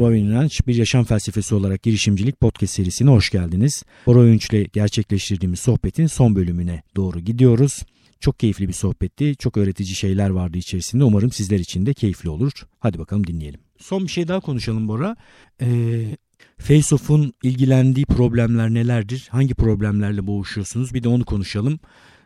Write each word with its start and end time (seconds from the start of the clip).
Merhaba 0.00 0.14
ben 0.14 0.20
İnanç. 0.20 0.66
Bir 0.66 0.74
yaşam 0.74 1.04
felsefesi 1.04 1.54
olarak 1.54 1.82
girişimcilik 1.82 2.40
podcast 2.40 2.74
serisine 2.74 3.10
hoş 3.10 3.30
geldiniz. 3.30 3.82
Bora 4.06 4.18
Öğünç 4.20 4.50
ile 4.50 4.62
gerçekleştirdiğimiz 4.62 5.60
sohbetin 5.60 6.06
son 6.06 6.34
bölümüne 6.34 6.82
doğru 6.96 7.20
gidiyoruz. 7.20 7.82
Çok 8.20 8.38
keyifli 8.38 8.68
bir 8.68 8.72
sohbetti. 8.72 9.36
Çok 9.36 9.56
öğretici 9.56 9.94
şeyler 9.94 10.30
vardı 10.30 10.58
içerisinde. 10.58 11.04
Umarım 11.04 11.32
sizler 11.32 11.58
için 11.58 11.86
de 11.86 11.94
keyifli 11.94 12.28
olur. 12.28 12.52
Hadi 12.78 12.98
bakalım 12.98 13.26
dinleyelim. 13.26 13.60
Son 13.78 14.04
bir 14.04 14.08
şey 14.08 14.28
daha 14.28 14.40
konuşalım 14.40 14.88
Bora. 14.88 15.16
Ee, 15.60 16.16
Face-Off'un 16.58 17.32
ilgilendiği 17.42 18.06
problemler 18.06 18.74
nelerdir? 18.74 19.28
Hangi 19.30 19.54
problemlerle 19.54 20.26
boğuşuyorsunuz? 20.26 20.94
Bir 20.94 21.02
de 21.02 21.08
onu 21.08 21.24
konuşalım 21.24 21.80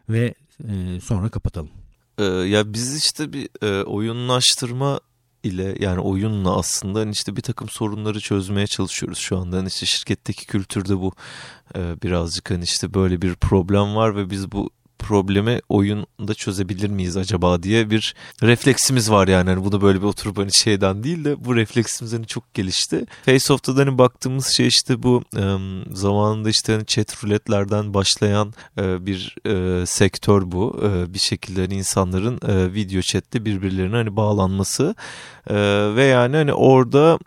ve 0.08 0.34
e, 0.68 1.00
sonra 1.00 1.28
kapatalım. 1.28 1.70
Ee, 2.18 2.24
ya 2.24 2.72
biz 2.72 2.96
işte 2.96 3.32
bir 3.32 3.48
e, 3.62 3.84
oyunlaştırma 3.84 5.00
ile 5.44 5.76
yani 5.80 6.00
oyunla 6.00 6.56
aslında 6.56 7.00
hani 7.00 7.10
işte 7.10 7.36
bir 7.36 7.42
takım 7.42 7.68
sorunları 7.68 8.20
çözmeye 8.20 8.66
çalışıyoruz 8.66 9.18
şu 9.18 9.38
anda. 9.38 9.56
Hani 9.56 9.68
işte 9.68 9.86
şirketteki 9.86 10.46
kültürde 10.46 10.98
bu 10.98 11.12
birazcık 11.74 12.50
hani 12.50 12.64
işte 12.64 12.94
böyle 12.94 13.22
bir 13.22 13.34
problem 13.34 13.96
var 13.96 14.16
ve 14.16 14.30
biz 14.30 14.52
bu 14.52 14.70
problemi 14.98 15.60
oyunda 15.68 16.34
çözebilir 16.34 16.90
miyiz 16.90 17.16
acaba 17.16 17.62
diye 17.62 17.90
bir 17.90 18.14
refleksimiz 18.42 19.10
var 19.10 19.28
yani. 19.28 19.50
yani 19.50 19.64
bunu 19.64 19.82
böyle 19.82 19.98
bir 19.98 20.06
oturup 20.06 20.38
hani 20.38 20.54
şeyden 20.54 21.02
değil 21.02 21.24
de 21.24 21.44
bu 21.44 21.56
refleksimiz 21.56 22.12
hani 22.12 22.26
çok 22.26 22.54
gelişti. 22.54 23.06
Face-Off'ta 23.26 23.76
da 23.76 23.80
hani 23.80 23.98
baktığımız 23.98 24.46
şey 24.46 24.66
işte 24.66 25.02
bu 25.02 25.22
e, 25.36 25.42
zamanında 25.92 26.50
işte 26.50 26.72
hani 26.72 26.86
chat 26.86 27.24
ruletlerden 27.24 27.94
başlayan 27.94 28.54
e, 28.78 29.06
bir 29.06 29.36
e, 29.46 29.86
sektör 29.86 30.42
bu. 30.44 30.80
E, 30.82 31.14
bir 31.14 31.18
şekilde 31.18 31.60
hani 31.60 31.74
insanların 31.74 32.40
e, 32.48 32.74
video 32.74 33.00
chatte 33.00 33.44
birbirlerine 33.44 33.96
hani 33.96 34.16
bağlanması 34.16 34.94
e, 35.46 35.54
ve 35.96 36.04
yani 36.04 36.36
hani 36.36 36.52
orada 36.52 37.18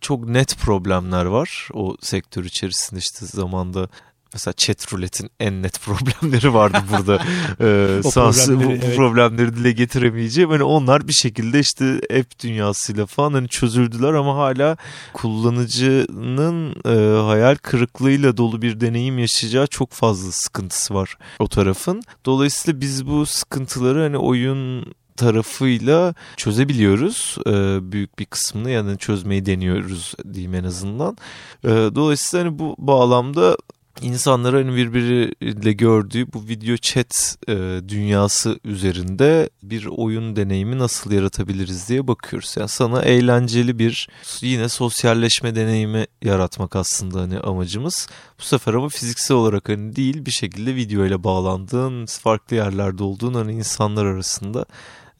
çok 0.00 0.28
net 0.28 0.58
problemler 0.58 1.24
var 1.24 1.68
o 1.74 1.96
sektör 2.00 2.44
içerisinde 2.44 3.00
işte 3.00 3.26
zamanda 3.26 3.88
mesela 4.36 4.54
chat 4.54 4.92
ruletin 4.92 5.30
en 5.40 5.62
net 5.62 5.80
problemleri 5.84 6.54
vardı 6.54 6.78
burada. 6.90 7.22
ee, 7.60 8.02
sans, 8.02 8.46
problemleri, 8.46 8.80
bu 8.80 8.84
evet. 8.84 8.96
problemleri 8.96 9.56
dile 9.56 9.72
getiremeyeceğim. 9.72 10.50
Hani 10.50 10.62
onlar 10.62 11.08
bir 11.08 11.12
şekilde 11.12 11.60
işte 11.60 12.00
app 12.18 12.42
dünyasıyla 12.42 13.06
falan 13.06 13.32
hani 13.32 13.48
çözüldüler 13.48 14.12
ama 14.12 14.36
hala 14.36 14.76
kullanıcının 15.12 16.74
e, 16.84 17.22
hayal 17.22 17.56
kırıklığıyla 17.56 18.36
dolu 18.36 18.62
bir 18.62 18.80
deneyim 18.80 19.18
yaşayacağı 19.18 19.66
çok 19.66 19.92
fazla 19.92 20.32
sıkıntısı 20.32 20.94
var 20.94 21.18
o 21.38 21.48
tarafın. 21.48 22.02
Dolayısıyla 22.26 22.80
biz 22.80 23.06
bu 23.06 23.26
sıkıntıları 23.26 24.02
hani 24.02 24.18
oyun 24.18 24.86
tarafıyla 25.16 26.14
çözebiliyoruz. 26.36 27.38
Ee, 27.46 27.92
büyük 27.92 28.18
bir 28.18 28.24
kısmını 28.24 28.70
yani 28.70 28.98
çözmeyi 28.98 29.46
deniyoruz 29.46 30.14
diyeyim 30.32 30.54
en 30.54 30.64
azından. 30.64 31.16
Ee, 31.64 31.68
dolayısıyla 31.68 32.46
hani 32.46 32.58
bu 32.58 32.74
bağlamda 32.78 33.56
insanları 34.02 34.56
hani 34.56 34.76
birbiriyle 34.76 35.72
gördüğü 35.72 36.32
bu 36.32 36.48
video 36.48 36.76
chat 36.76 37.36
e, 37.48 37.80
dünyası 37.88 38.60
üzerinde 38.64 39.50
bir 39.62 39.86
oyun 39.86 40.36
deneyimi 40.36 40.78
nasıl 40.78 41.12
yaratabiliriz 41.12 41.88
diye 41.88 42.08
bakıyoruz. 42.08 42.54
Yani 42.58 42.68
sana 42.68 43.02
eğlenceli 43.02 43.78
bir 43.78 44.08
yine 44.40 44.68
sosyalleşme 44.68 45.54
deneyimi 45.54 46.06
yaratmak 46.22 46.76
aslında 46.76 47.20
hani 47.20 47.38
amacımız. 47.40 48.08
Bu 48.38 48.42
sefer 48.42 48.74
ama 48.74 48.88
fiziksel 48.88 49.36
olarak 49.36 49.68
hani 49.68 49.96
değil 49.96 50.26
bir 50.26 50.30
şekilde 50.30 50.74
video 50.74 51.06
ile 51.06 51.24
bağlandığın 51.24 52.06
farklı 52.06 52.56
yerlerde 52.56 53.02
olduğun 53.02 53.34
hani 53.34 53.52
insanlar 53.52 54.04
arasında 54.04 54.64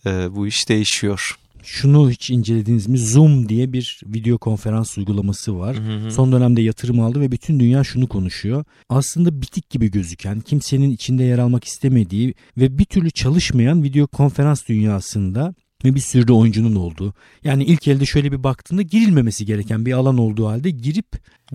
e, 0.07 0.37
bu 0.37 0.47
iş 0.47 0.69
değişiyor. 0.69 1.37
Şunu 1.67 2.11
hiç 2.11 2.31
incelediniz 2.31 2.87
mi? 2.87 2.99
Zoom 2.99 3.49
diye 3.49 3.73
bir 3.73 4.01
video 4.07 4.39
konferans 4.39 4.99
uygulaması 4.99 5.59
var. 5.59 5.77
Hı 5.77 6.07
hı. 6.07 6.11
Son 6.11 6.33
dönemde 6.33 6.63
yatırım 6.63 7.01
aldı 7.01 7.21
ve 7.21 7.33
bütün 7.33 7.61
dünya 7.61 7.85
şunu 7.85 8.09
konuşuyor. 8.09 8.65
Aslında 8.89 9.43
bitik 9.43 9.71
gibi 9.71 9.91
gözüken, 9.91 10.41
kimsenin 10.41 10.91
içinde 10.91 11.25
yer 11.25 11.39
almak 11.39 11.65
istemediği 11.65 12.35
ve 12.59 12.79
bir 12.79 12.85
türlü 12.85 13.11
çalışmayan 13.11 13.83
video 13.83 14.07
konferans 14.07 14.69
dünyasında 14.69 15.55
ve 15.85 15.95
bir 15.95 16.01
sürü 16.01 16.29
de 16.29 16.33
oyuncunun 16.33 16.77
olduğu. 16.77 17.15
Yani 17.45 17.65
ilk 17.65 17.89
elde 17.89 18.07
şöyle 18.07 18.33
bir 18.33 18.45
baktığında 18.45 18.83
girilmemesi 18.83 19.47
gereken 19.47 19.87
bir 19.87 19.93
alan 19.93 20.19
olduğu 20.19 20.47
halde 20.47 20.71
girip 20.71 21.07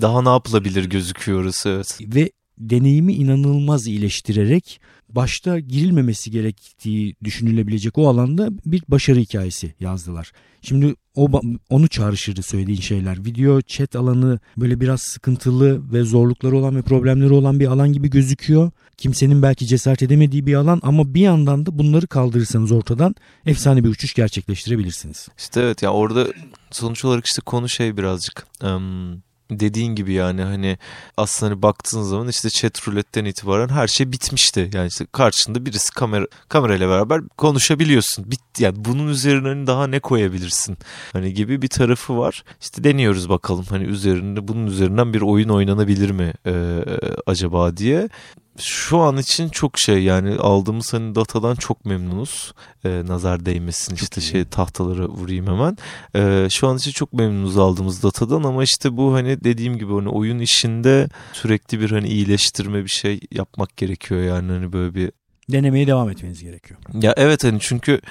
Daha 0.02 0.22
ne 0.22 0.30
yapılabilir 0.30 0.86
gözüküyoruz 0.86 1.64
evet. 1.66 2.00
ve 2.02 2.32
deneyimi 2.70 3.14
inanılmaz 3.14 3.88
iyileştirerek 3.88 4.82
başta 5.10 5.60
girilmemesi 5.60 6.32
gerektiği 6.32 7.16
düşünülebilecek 7.24 7.98
o 7.98 8.08
alanda 8.08 8.50
bir 8.66 8.84
başarı 8.88 9.20
hikayesi 9.20 9.74
yazdılar. 9.80 10.32
Şimdi 10.62 10.96
o 11.16 11.42
onu 11.70 11.88
çağrışırdı 11.88 12.44
söylediğin 12.44 12.80
şeyler. 12.80 13.26
Video 13.26 13.62
chat 13.62 13.96
alanı 13.96 14.40
böyle 14.58 14.80
biraz 14.80 15.02
sıkıntılı 15.02 15.94
ve 15.94 16.04
zorlukları 16.04 16.58
olan 16.58 16.76
ve 16.76 16.82
problemleri 16.82 17.34
olan 17.34 17.60
bir 17.60 17.68
alan 17.68 17.94
gibi 17.94 18.10
gözüküyor. 18.10 18.72
Kimsenin 18.98 19.42
belki 19.42 19.68
cesaret 19.68 20.04
edemediği 20.04 20.46
bir 20.46 20.54
alan 20.54 20.80
ama 20.84 21.14
bir 21.14 21.22
yandan 21.22 21.66
da 21.66 21.80
bunları 21.80 22.08
kaldırırsanız 22.08 22.72
ortadan 22.72 23.16
efsane 23.46 23.84
bir 23.84 23.90
uçuş 23.90 24.14
gerçekleştirebilirsiniz. 24.14 25.28
İşte 25.38 25.62
evet 25.62 25.84
ya 25.84 25.92
orada 25.94 26.28
sonuç 26.72 27.06
olarak 27.06 27.26
işte 27.26 27.42
konu 27.42 27.70
şey 27.70 27.98
birazcık 27.98 28.48
ım, 28.64 29.24
dediğin 29.60 29.96
gibi 29.96 30.14
yani 30.14 30.42
hani 30.42 30.78
aslında 31.18 31.52
hani 31.52 31.62
baktığın 31.62 32.02
zaman 32.02 32.28
işte 32.28 32.50
chat 32.50 32.88
ruletten 32.88 33.26
itibaren 33.26 33.70
her 33.70 33.88
şey 33.88 34.12
bitmişti. 34.12 34.70
Yani 34.74 34.88
işte 34.88 35.06
karşında 35.12 35.66
birisi 35.66 35.92
kamera 35.94 36.26
kamerayla 36.50 36.90
beraber 36.90 37.22
konuşabiliyorsun. 37.38 38.32
Bit 38.32 38.42
yani 38.60 38.76
bunun 38.78 39.08
üzerine 39.08 39.48
hani 39.48 39.68
daha 39.68 39.88
ne 39.88 40.00
koyabilirsin? 40.00 40.78
Hani 41.14 41.34
gibi 41.34 41.62
bir 41.62 41.68
tarafı 41.68 42.18
var. 42.18 42.44
İşte 42.62 42.84
deniyoruz 42.84 43.30
bakalım 43.30 43.66
hani 43.70 43.84
üzerinde 43.84 44.48
bunun 44.48 44.68
üzerinden 44.68 45.14
bir 45.14 45.22
oyun 45.22 45.50
oynanabilir 45.50 46.12
mi 46.12 46.34
e, 46.46 46.84
acaba 47.26 47.78
diye 47.78 48.10
şu 48.58 48.98
an 49.00 49.18
için 49.18 49.50
çok 49.50 49.80
şey 49.80 50.04
yani 50.04 50.36
aldığımız 50.36 50.94
hani 50.94 51.16
datadan 51.16 51.56
çok 51.56 51.86
memnunuz. 51.86 52.54
Ee, 52.86 53.04
nazar 53.06 53.46
değmesin 53.46 53.96
işte 53.96 54.22
şey 54.22 54.46
tahtalara 54.46 55.08
vurayım 55.08 55.48
hemen. 55.48 55.78
Ee, 56.16 56.48
şu 56.50 56.68
an 56.68 56.78
için 56.78 56.92
çok 56.92 57.14
memnunuz 57.14 57.58
aldığımız 57.58 58.04
datadan 58.04 58.44
ama 58.44 58.64
işte 58.64 58.98
bu 58.98 59.14
hani 59.14 59.44
dediğim 59.44 59.78
gibi 59.78 59.94
hani 59.94 60.10
oyun 60.10 60.40
işinde 60.40 61.10
sürekli 61.34 61.80
bir 61.80 61.92
hani 61.92 62.08
iyileştirme 62.08 62.84
bir 62.84 62.90
şey 62.90 63.20
yapmak 63.32 63.78
gerekiyor 63.78 64.22
yani 64.22 64.52
hani 64.52 64.74
böyle 64.74 64.96
bir 64.96 65.12
Denemeye 65.52 65.88
devam 65.88 66.10
etmeniz 66.10 66.44
gerekiyor. 66.44 66.80
ya 66.94 67.14
evet 67.18 67.44
hani 67.44 67.60
çünkü 67.60 68.02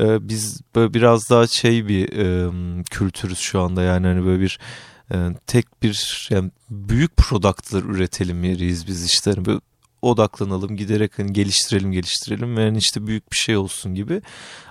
e, 0.00 0.28
biz 0.28 0.60
böyle 0.74 0.94
biraz 0.94 1.30
daha 1.30 1.46
şey 1.46 1.88
bir 1.88 2.12
e, 2.16 2.50
kültürüz 2.90 3.38
şu 3.38 3.60
anda 3.60 3.82
yani 3.82 4.06
hani 4.06 4.24
böyle 4.24 4.42
bir 4.42 4.58
e, 5.12 5.16
tek 5.46 5.82
bir 5.82 6.28
yani 6.30 6.50
büyük 6.70 7.16
product'lar 7.16 7.82
üretelim 7.82 8.44
yeriyiz 8.44 8.86
biz 8.86 9.04
işte 9.04 9.30
hani 9.30 9.44
böyle 9.44 9.60
odaklanalım 10.02 10.76
giderek 10.76 11.18
hani 11.18 11.32
geliştirelim 11.32 11.92
geliştirelim 11.92 12.56
ve 12.56 12.62
yani 12.62 12.78
işte 12.78 13.06
büyük 13.06 13.32
bir 13.32 13.36
şey 13.36 13.56
olsun 13.56 13.94
gibi. 13.94 14.22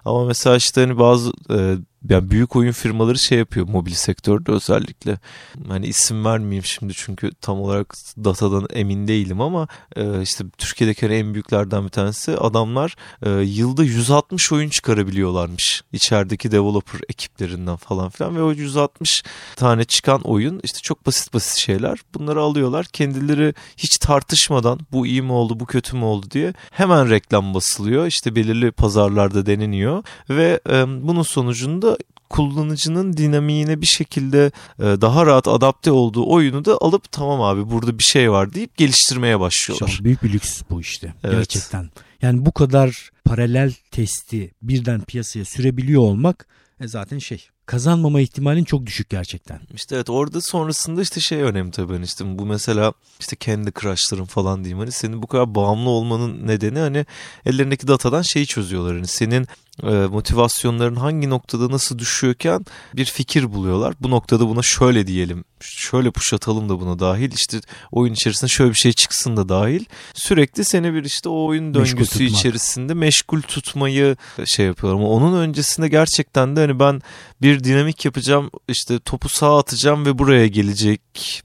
Ama 0.05 0.25
mesela 0.25 0.55
işte 0.55 0.81
hani 0.81 0.97
bazı 0.97 1.31
e, 1.49 1.77
yani 2.09 2.31
büyük 2.31 2.55
oyun 2.55 2.71
firmaları 2.71 3.19
şey 3.19 3.37
yapıyor 3.37 3.67
mobil 3.67 3.93
sektörde 3.93 4.51
özellikle. 4.51 5.19
Hani 5.67 5.87
isim 5.87 6.25
vermeyeyim 6.25 6.63
şimdi 6.63 6.93
çünkü 6.93 7.31
tam 7.41 7.61
olarak 7.61 7.93
datadan 8.17 8.67
emin 8.73 9.07
değilim 9.07 9.41
ama 9.41 9.67
e, 9.95 10.21
işte 10.21 10.43
Türkiye'deki 10.57 11.07
hani 11.07 11.15
en 11.15 11.33
büyüklerden 11.33 11.83
bir 11.83 11.89
tanesi 11.89 12.37
adamlar 12.37 12.95
e, 13.25 13.29
yılda 13.29 13.83
160 13.83 14.51
oyun 14.51 14.69
çıkarabiliyorlarmış. 14.69 15.83
içerideki 15.93 16.51
developer 16.51 17.01
ekiplerinden 17.09 17.75
falan 17.75 18.09
filan 18.09 18.35
ve 18.35 18.41
o 18.41 18.51
160 18.51 19.23
tane 19.55 19.85
çıkan 19.85 20.21
oyun 20.21 20.59
işte 20.63 20.79
çok 20.79 21.05
basit 21.05 21.33
basit 21.33 21.57
şeyler. 21.57 21.99
Bunları 22.13 22.41
alıyorlar 22.41 22.85
kendileri 22.85 23.53
hiç 23.77 23.97
tartışmadan 23.97 24.79
bu 24.91 25.07
iyi 25.07 25.21
mi 25.21 25.31
oldu 25.31 25.59
bu 25.59 25.65
kötü 25.65 25.95
mü 25.95 26.03
oldu 26.03 26.31
diye 26.31 26.53
hemen 26.71 27.09
reklam 27.09 27.53
basılıyor. 27.53 28.07
İşte 28.07 28.35
belirli 28.35 28.71
pazarlarda 28.71 29.45
deneniyor 29.45 30.03
ve 30.29 30.59
e, 30.69 30.85
bunun 31.07 31.23
sonucunda 31.23 31.96
kullanıcının 32.29 33.17
dinamiğine 33.17 33.81
bir 33.81 33.85
şekilde 33.85 34.51
e, 34.79 34.83
daha 34.83 35.25
rahat 35.25 35.47
adapte 35.47 35.91
olduğu 35.91 36.31
oyunu 36.31 36.65
da 36.65 36.77
alıp 36.81 37.11
tamam 37.11 37.41
abi 37.41 37.69
burada 37.71 37.97
bir 37.97 38.03
şey 38.03 38.31
var 38.31 38.53
deyip 38.53 38.77
geliştirmeye 38.77 39.39
başlıyorlar. 39.39 39.87
Çok 39.87 40.05
büyük 40.05 40.23
bir 40.23 40.33
lüks 40.33 40.61
bu 40.69 40.81
işte 40.81 41.13
Evet. 41.23 41.35
gerçekten. 41.35 41.89
Yani 42.21 42.45
bu 42.45 42.51
kadar 42.51 43.09
paralel 43.25 43.73
testi 43.91 44.51
birden 44.61 45.01
piyasaya 45.01 45.45
sürebiliyor 45.45 46.01
olmak 46.01 46.47
e, 46.79 46.87
zaten 46.87 47.19
şey 47.19 47.47
kazanmama 47.67 48.21
ihtimalin 48.21 48.63
çok 48.63 48.85
düşük 48.85 49.09
gerçekten. 49.09 49.59
İşte 49.75 49.95
evet 49.95 50.09
orada 50.09 50.41
sonrasında 50.41 51.01
işte 51.01 51.19
şey 51.21 51.41
önemli 51.41 51.71
tabii 51.71 51.93
hani 51.93 52.05
işte 52.05 52.37
bu 52.37 52.45
mesela 52.45 52.93
işte 53.19 53.35
kendi 53.35 53.71
crushların 53.81 54.25
falan 54.25 54.63
diyeyim 54.63 54.79
hani 54.79 54.91
senin 54.91 55.21
bu 55.21 55.27
kadar 55.27 55.55
bağımlı 55.55 55.89
olmanın 55.89 56.47
nedeni 56.47 56.79
hani 56.79 57.05
ellerindeki 57.45 57.87
datadan 57.87 58.21
şeyi 58.21 58.45
çözüyorlar 58.45 58.95
hani 58.95 59.07
senin 59.07 59.47
e, 59.83 59.87
motivasyonların 59.87 60.95
hangi 60.95 61.29
noktada 61.29 61.69
nasıl 61.69 61.99
düşüyorken 61.99 62.65
bir 62.95 63.05
fikir 63.05 63.53
buluyorlar. 63.53 63.93
Bu 64.01 64.09
noktada 64.11 64.47
buna 64.47 64.61
şöyle 64.61 65.07
diyelim 65.07 65.43
şöyle 65.59 66.11
push 66.11 66.33
atalım 66.33 66.69
da 66.69 66.79
buna 66.79 66.99
dahil 66.99 67.31
işte 67.31 67.59
oyun 67.91 68.13
içerisinde 68.13 68.51
şöyle 68.51 68.69
bir 68.71 68.77
şey 68.77 68.93
çıksın 68.93 69.37
da 69.37 69.49
dahil 69.49 69.85
sürekli 70.13 70.65
seni 70.65 70.93
bir 70.93 71.03
işte 71.03 71.29
o 71.29 71.45
oyun 71.45 71.65
Meşgul 71.65 71.79
döngüsü 71.79 72.11
tutmak. 72.11 72.29
içerisinde 72.31 72.93
meşgul 72.93 73.17
meşgul 73.27 73.41
tutmayı 73.41 74.17
şey 74.45 74.65
yapıyorum. 74.65 74.99
Ama 74.99 75.09
onun 75.09 75.39
öncesinde 75.39 75.87
gerçekten 75.87 76.55
de 76.55 76.59
hani 76.59 76.79
ben 76.79 77.01
bir 77.41 77.56
dinamik 77.63 78.05
yapacağım 78.05 78.49
işte 78.67 78.99
topu 78.99 79.29
sağa 79.29 79.57
atacağım 79.59 80.05
ve 80.05 80.17
buraya 80.19 80.47
gelecek 80.47 81.01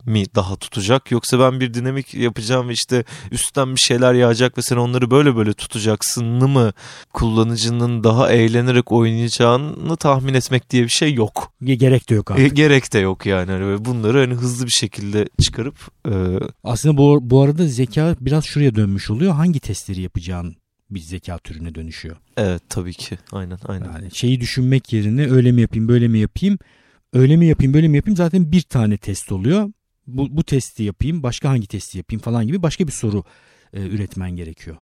mi 0.06 0.24
daha 0.34 0.56
tutacak 0.56 1.10
yoksa 1.10 1.38
ben 1.40 1.60
bir 1.60 1.74
dinamik 1.74 2.14
yapacağım 2.14 2.68
ve 2.68 2.72
işte 2.72 3.04
üstten 3.30 3.74
bir 3.74 3.80
şeyler 3.80 4.14
yağacak 4.14 4.58
ve 4.58 4.62
sen 4.62 4.76
onları 4.76 5.10
böyle 5.10 5.36
böyle 5.36 5.52
tutacaksın 5.52 6.24
mı 6.26 6.72
kullanıcının 7.12 8.04
daha 8.04 8.30
eğlenerek 8.32 8.92
oynayacağını 8.92 9.96
tahmin 9.96 10.34
etmek 10.34 10.70
diye 10.70 10.82
bir 10.84 10.88
şey 10.88 11.14
yok. 11.14 11.52
Gerek 11.64 12.10
de 12.10 12.14
yok 12.14 12.30
E, 12.30 12.34
artık. 12.34 12.56
gerek 12.56 12.92
de 12.92 12.98
yok 12.98 13.26
yani. 13.26 13.50
Hani 13.50 13.84
bunları 13.84 14.18
hani 14.20 14.34
hızlı 14.34 14.66
bir 14.66 14.70
şekilde 14.70 15.28
çıkarıp 15.42 15.76
e, 16.08 16.12
Aslında 16.64 16.96
bu, 16.96 17.18
bu 17.22 17.42
arada 17.42 17.66
zeka 17.66 18.16
biraz 18.20 18.44
şuraya 18.44 18.74
dönmüş 18.74 19.10
oluyor. 19.10 19.32
Hangi 19.34 19.60
testleri 19.60 20.00
yapacağın 20.00 20.56
bir 20.94 21.00
zeka 21.00 21.38
türüne 21.38 21.74
dönüşüyor. 21.74 22.16
evet 22.36 22.62
tabii 22.68 22.94
ki 22.94 23.18
aynen 23.32 23.58
aynen. 23.64 23.92
Yani 23.92 24.10
şeyi 24.14 24.40
düşünmek 24.40 24.92
yerine 24.92 25.30
öyle 25.30 25.52
mi 25.52 25.60
yapayım 25.60 25.88
böyle 25.88 26.08
mi 26.08 26.18
yapayım 26.18 26.58
öyle 27.12 27.36
mi 27.36 27.46
yapayım 27.46 27.74
böyle 27.74 27.88
mi 27.88 27.96
yapayım 27.96 28.16
zaten 28.16 28.52
bir 28.52 28.62
tane 28.62 28.96
test 28.96 29.32
oluyor. 29.32 29.72
Bu, 30.06 30.36
bu 30.36 30.44
testi 30.44 30.82
yapayım 30.82 31.22
başka 31.22 31.48
hangi 31.48 31.66
testi 31.66 31.98
yapayım 31.98 32.20
falan 32.20 32.46
gibi 32.46 32.62
başka 32.62 32.86
bir 32.86 32.92
soru 32.92 33.24
e, 33.72 33.80
üretmen 33.80 34.30
gerekiyor. 34.30 34.76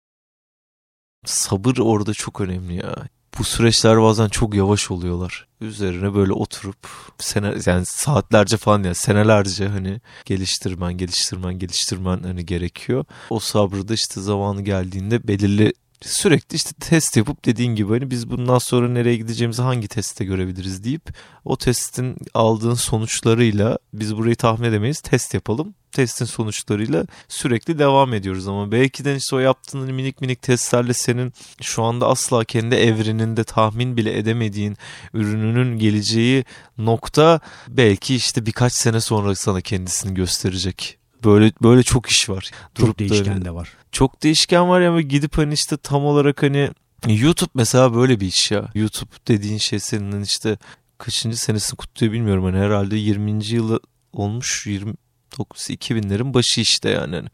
Sabır 1.24 1.78
orada 1.78 2.14
çok 2.14 2.40
önemli 2.40 2.74
ya. 2.74 3.08
Bu 3.38 3.44
süreçler 3.44 4.02
bazen 4.02 4.28
çok 4.28 4.54
yavaş 4.54 4.90
oluyorlar. 4.90 5.46
Üzerine 5.60 6.14
böyle 6.14 6.32
oturup 6.32 6.78
sene 7.18 7.54
yani 7.66 7.86
saatlerce 7.86 8.56
falan 8.56 8.82
yani 8.82 8.94
senelerce 8.94 9.68
hani 9.68 10.00
geliştirmen 10.24 10.98
geliştirmen 10.98 11.58
geliştirmen 11.58 12.22
hani 12.22 12.46
gerekiyor. 12.46 13.04
O 13.30 13.40
sabrı 13.40 13.88
da 13.88 13.94
işte 13.94 14.20
zamanı 14.20 14.62
geldiğinde 14.62 15.28
belirli 15.28 15.72
sürekli 16.00 16.56
işte 16.56 16.70
test 16.80 17.16
yapıp 17.16 17.44
dediğin 17.44 17.74
gibi 17.74 17.88
hani 17.88 18.10
biz 18.10 18.30
bundan 18.30 18.58
sonra 18.58 18.88
nereye 18.88 19.16
gideceğimizi 19.16 19.62
hangi 19.62 19.88
testte 19.88 20.24
görebiliriz 20.24 20.84
deyip 20.84 21.14
o 21.44 21.56
testin 21.56 22.16
aldığın 22.34 22.74
sonuçlarıyla 22.74 23.78
biz 23.92 24.16
burayı 24.16 24.36
tahmin 24.36 24.68
edemeyiz 24.68 25.00
test 25.00 25.34
yapalım. 25.34 25.74
Testin 25.92 26.24
sonuçlarıyla 26.24 27.06
sürekli 27.28 27.78
devam 27.78 28.14
ediyoruz 28.14 28.48
ama 28.48 28.72
belki 28.72 29.04
de 29.04 29.16
işte 29.16 29.36
o 29.36 29.38
yaptığın 29.38 29.94
minik 29.94 30.20
minik 30.20 30.42
testlerle 30.42 30.94
senin 30.94 31.32
şu 31.62 31.82
anda 31.82 32.06
asla 32.08 32.44
kendi 32.44 32.74
evreninde 32.74 33.44
tahmin 33.44 33.96
bile 33.96 34.18
edemediğin 34.18 34.76
ürününün 35.14 35.78
geleceği 35.78 36.44
nokta 36.78 37.40
belki 37.68 38.14
işte 38.14 38.46
birkaç 38.46 38.72
sene 38.72 39.00
sonra 39.00 39.34
sana 39.34 39.60
kendisini 39.60 40.14
gösterecek. 40.14 40.97
Böyle 41.24 41.52
böyle 41.62 41.82
çok 41.82 42.06
iş 42.06 42.28
var. 42.28 42.50
Çok 42.74 42.86
Durup 42.86 42.94
da 42.94 42.98
değişken 42.98 43.32
hani- 43.32 43.44
de 43.44 43.54
var. 43.54 43.72
çok 43.92 44.22
değişken 44.22 44.68
var 44.68 44.80
ya 44.80 44.90
ama 44.90 45.00
gidip 45.00 45.38
hani 45.38 45.54
işte 45.54 45.76
tam 45.76 46.04
olarak 46.04 46.42
hani 46.42 46.70
YouTube 47.08 47.50
mesela 47.54 47.94
böyle 47.94 48.20
bir 48.20 48.26
iş 48.26 48.50
ya. 48.50 48.68
YouTube 48.74 49.10
dediğin 49.28 49.58
şey 49.58 49.78
senin 49.78 50.22
işte 50.22 50.58
kaçıncı 50.98 51.36
senesini 51.36 51.76
kutluyor 51.76 52.12
bilmiyorum 52.12 52.44
hani 52.44 52.56
herhalde 52.58 52.96
20. 52.96 53.44
yılı 53.46 53.80
olmuş 54.12 54.66
29 54.66 55.70
2000'lerin 55.70 56.34
başı 56.34 56.60
işte 56.60 56.90
yani. 56.90 57.16
Hani 57.16 57.28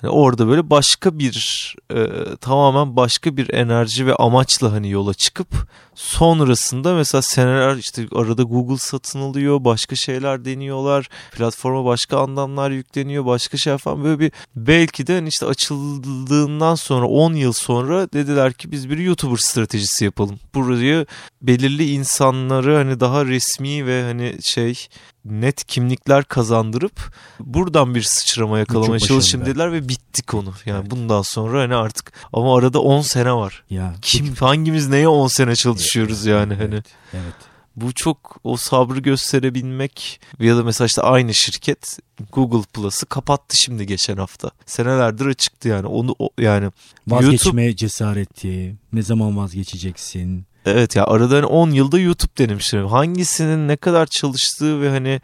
Hani 0.00 0.10
orada 0.10 0.48
böyle 0.48 0.70
başka 0.70 1.18
bir 1.18 1.74
e, 1.94 2.06
tamamen 2.40 2.96
başka 2.96 3.36
bir 3.36 3.54
enerji 3.54 4.06
ve 4.06 4.14
amaçla 4.14 4.72
hani 4.72 4.90
yola 4.90 5.14
çıkıp 5.14 5.48
sonrasında 5.94 6.94
mesela 6.94 7.22
seneler 7.22 7.76
işte 7.76 8.06
arada 8.14 8.42
Google 8.42 8.78
satın 8.78 9.20
alıyor 9.20 9.64
başka 9.64 9.96
şeyler 9.96 10.44
deniyorlar 10.44 11.08
platforma 11.32 11.84
başka 11.84 12.18
anlamlar 12.18 12.70
yükleniyor 12.70 13.26
başka 13.26 13.56
şey 13.56 13.76
falan 13.76 14.04
böyle 14.04 14.20
bir 14.20 14.32
belki 14.56 15.06
de 15.06 15.14
hani 15.14 15.28
işte 15.28 15.46
açıldığından 15.46 16.74
sonra 16.74 17.06
10 17.06 17.32
yıl 17.32 17.52
sonra 17.52 18.12
dediler 18.12 18.52
ki 18.52 18.72
biz 18.72 18.90
bir 18.90 18.98
YouTuber 18.98 19.36
stratejisi 19.36 20.04
yapalım. 20.04 20.38
Burayı 20.54 21.06
belirli 21.42 21.90
insanları 21.90 22.76
hani 22.76 23.00
daha 23.00 23.24
resmi 23.26 23.86
ve 23.86 24.02
hani 24.02 24.36
şey 24.42 24.88
net 25.30 25.64
kimlikler 25.64 26.24
kazandırıp 26.24 27.14
buradan 27.40 27.94
bir 27.94 28.02
sıçrama 28.02 28.58
yakalamaya 28.58 29.00
başarılı. 29.00 29.46
dediler 29.46 29.72
ve 29.72 29.88
bitti 29.88 30.22
konu. 30.22 30.54
Yani 30.66 30.90
bundan 30.90 31.22
sonra 31.22 31.60
hani 31.60 31.74
artık 31.74 32.12
ama 32.32 32.58
arada 32.58 32.80
10 32.80 33.00
sene 33.00 33.32
var. 33.32 33.64
Ya 33.70 33.94
Kim 34.02 34.34
hangimiz 34.34 34.88
neye 34.88 35.08
10 35.08 35.28
sene 35.28 35.56
çalışıyoruz 35.56 36.26
yani 36.26 36.54
hani. 36.54 36.74
Evet. 36.74 36.86
evet. 37.12 37.34
Bu 37.76 37.92
çok 37.92 38.36
o 38.44 38.56
sabrı 38.56 39.00
gösterebilmek 39.00 40.20
ya 40.40 40.56
da 40.56 40.64
mesela 40.64 40.86
işte 40.86 41.02
aynı 41.02 41.34
şirket 41.34 41.98
Google 42.32 42.62
Plus'ı 42.74 43.06
kapattı 43.06 43.56
şimdi 43.56 43.86
geçen 43.86 44.16
hafta. 44.16 44.50
Senelerdir 44.66 45.26
açıktı 45.26 45.68
yani. 45.68 45.86
Onu 45.86 46.14
o, 46.18 46.28
yani 46.38 46.70
Vazgeçme 47.08 47.76
cesareti. 47.76 48.76
Ne 48.92 49.02
zaman 49.02 49.36
vazgeçeceksin? 49.36 50.46
Evet 50.66 50.96
ya 50.96 51.04
arada 51.06 51.36
hani 51.36 51.46
10 51.46 51.70
yılda 51.70 51.98
YouTube 51.98 52.32
denemişler. 52.38 52.82
Hangisinin 52.82 53.68
ne 53.68 53.76
kadar 53.76 54.06
çalıştığı 54.06 54.80
ve 54.80 54.88
hani 54.90 55.20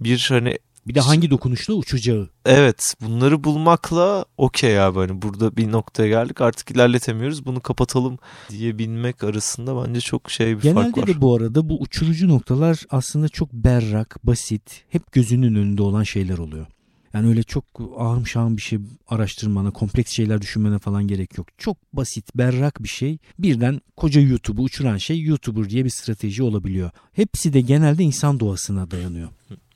bir 0.00 0.26
hani 0.30 0.58
Bir 0.86 0.94
de 0.94 1.00
hangi 1.00 1.30
dokunuşla 1.30 1.74
uçacağı. 1.74 2.30
evet 2.46 2.94
bunları 3.00 3.44
bulmakla 3.44 4.24
okey 4.36 4.80
abi 4.80 4.98
hani 4.98 5.22
burada 5.22 5.56
bir 5.56 5.72
noktaya 5.72 6.08
geldik 6.08 6.40
artık 6.40 6.70
ilerletemiyoruz 6.70 7.46
bunu 7.46 7.60
kapatalım 7.60 8.18
diyebilmek 8.50 9.24
arasında 9.24 9.84
bence 9.88 10.00
çok 10.00 10.30
şey 10.30 10.46
bir 10.56 10.60
fark 10.60 10.62
Genelde 10.94 11.00
var. 11.00 11.06
de 11.06 11.20
bu 11.20 11.36
arada 11.36 11.68
bu 11.68 11.80
uçurucu 11.80 12.28
noktalar 12.28 12.78
aslında 12.90 13.28
çok 13.28 13.52
berrak, 13.52 14.16
basit, 14.24 14.84
hep 14.88 15.12
gözünün 15.12 15.54
önünde 15.54 15.82
olan 15.82 16.02
şeyler 16.02 16.38
oluyor. 16.38 16.66
Yani 17.14 17.28
öyle 17.28 17.42
çok 17.42 17.64
ağım 17.96 18.26
şahım 18.26 18.56
bir 18.56 18.62
şey 18.62 18.78
araştırmana, 19.08 19.70
kompleks 19.70 20.12
şeyler 20.12 20.42
düşünmene 20.42 20.78
falan 20.78 21.08
gerek 21.08 21.38
yok. 21.38 21.46
Çok 21.58 21.76
basit, 21.92 22.36
berrak 22.36 22.82
bir 22.82 22.88
şey. 22.88 23.18
Birden 23.38 23.80
koca 23.96 24.20
YouTube'u 24.20 24.64
uçuran 24.64 24.96
şey 24.96 25.22
YouTuber 25.22 25.70
diye 25.70 25.84
bir 25.84 25.90
strateji 25.90 26.42
olabiliyor. 26.42 26.90
Hepsi 27.12 27.52
de 27.52 27.60
genelde 27.60 28.02
insan 28.02 28.40
doğasına 28.40 28.90
dayanıyor. 28.90 29.28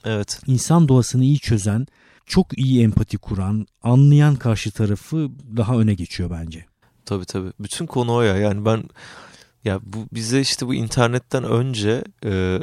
Evet. 0.05 0.41
İnsan 0.47 0.89
doğasını 0.89 1.25
iyi 1.25 1.39
çözen, 1.39 1.87
çok 2.27 2.59
iyi 2.59 2.83
empati 2.83 3.19
kuran, 3.19 3.67
anlayan 3.83 4.37
karşı 4.37 4.71
tarafı 4.71 5.31
daha 5.57 5.79
öne 5.79 5.95
geçiyor 5.95 6.31
bence. 6.31 6.67
Tabii 7.05 7.25
tabii. 7.25 7.53
Bütün 7.61 7.87
konu 7.87 8.15
o 8.15 8.23
ya. 8.23 8.37
Yani 8.37 8.65
ben 8.65 8.85
ya 9.65 9.81
bu 9.83 10.07
bize 10.13 10.41
işte 10.41 10.67
bu 10.67 10.75
internetten 10.75 11.45
önce 11.45 12.05
e, 12.25 12.59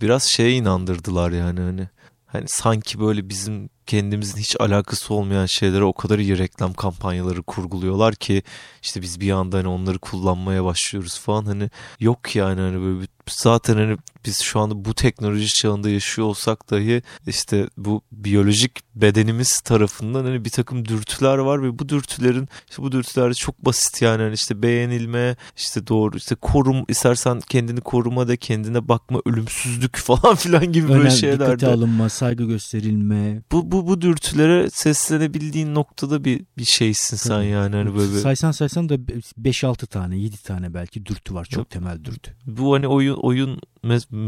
biraz 0.00 0.22
şeye 0.22 0.52
inandırdılar 0.52 1.30
yani 1.30 1.60
hani 1.60 1.88
hani 2.32 2.44
sanki 2.48 3.00
böyle 3.00 3.28
bizim 3.28 3.68
kendimizin 3.92 4.38
hiç 4.38 4.56
alakası 4.60 5.14
olmayan 5.14 5.46
şeylere 5.46 5.84
o 5.84 5.92
kadar 5.92 6.18
iyi 6.18 6.38
reklam 6.38 6.72
kampanyaları 6.74 7.42
kurguluyorlar 7.42 8.14
ki 8.14 8.42
işte 8.82 9.02
biz 9.02 9.20
bir 9.20 9.30
anda 9.30 9.58
hani 9.58 9.68
onları 9.68 9.98
kullanmaya 9.98 10.64
başlıyoruz 10.64 11.18
falan. 11.18 11.44
Hani 11.44 11.70
yok 12.00 12.36
yani 12.36 12.60
hani 12.60 12.80
böyle 12.80 13.06
zaten 13.28 13.74
hani 13.74 13.96
biz 14.26 14.40
şu 14.42 14.60
anda 14.60 14.84
bu 14.84 14.94
teknoloji 14.94 15.48
çağında 15.48 15.90
yaşıyor 15.90 16.28
olsak 16.28 16.70
dahi 16.70 17.02
işte 17.26 17.68
bu 17.76 18.02
biyolojik 18.12 18.80
bedenimiz 18.94 19.60
tarafından 19.60 20.24
hani 20.24 20.44
bir 20.44 20.50
takım 20.50 20.88
dürtüler 20.88 21.38
var 21.38 21.62
ve 21.62 21.78
bu 21.78 21.88
dürtülerin 21.88 22.48
işte 22.70 22.82
bu 22.82 22.92
dürtüler 22.92 23.34
çok 23.34 23.64
basit 23.64 24.02
yani. 24.02 24.22
Hani 24.22 24.34
işte 24.34 24.62
beğenilme 24.62 25.36
işte 25.56 25.86
doğru 25.86 26.16
işte 26.16 26.34
korum 26.34 26.84
istersen 26.88 27.40
kendini 27.40 27.80
koruma 27.80 28.28
da 28.28 28.36
kendine 28.36 28.88
bakma 28.88 29.20
ölümsüzlük 29.26 29.96
falan 29.98 30.34
filan 30.34 30.72
gibi 30.72 30.88
böyle 30.88 31.00
Önemli, 31.00 31.16
şeylerde 31.16 31.44
dikkate 31.44 31.66
alınma, 31.66 32.08
saygı 32.08 32.44
gösterilme. 32.44 33.42
bu 33.52 33.72
bu 33.86 33.92
bu 33.92 34.00
dürtülere 34.00 34.70
seslenebildiğin 34.70 35.74
noktada 35.74 36.24
bir 36.24 36.40
bir 36.58 36.64
şeysin 36.64 37.16
sen 37.16 37.28
Tabii. 37.28 37.46
yani 37.46 37.76
hani 37.76 37.96
böyle 37.96 38.20
Saysan 38.20 38.50
saysan 38.52 38.88
da 38.88 38.94
5-6 38.94 39.86
tane 39.86 40.16
7 40.16 40.42
tane 40.42 40.74
belki 40.74 41.06
dürtü 41.06 41.34
var. 41.34 41.44
Çok 41.44 41.58
Yok. 41.58 41.70
temel 41.70 42.04
dürtü. 42.04 42.32
bu 42.46 42.74
hani 42.74 42.88
oyun 42.88 43.14
oyun 43.14 43.60